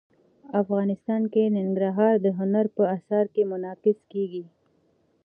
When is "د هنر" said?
2.25-2.65